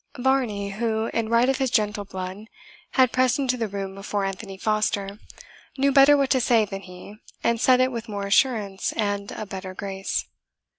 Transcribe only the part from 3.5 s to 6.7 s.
the room before Anthony Foster, knew better what to say